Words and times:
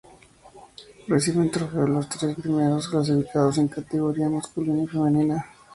Reciben 1.07 1.51
trofeo 1.51 1.85
los 1.87 2.09
tres 2.09 2.35
primeros 2.35 2.87
clasificados 2.89 3.59
en 3.59 3.67
categoría 3.67 4.29
masculina 4.29 4.81
y 4.81 4.87
femenina. 4.87 5.45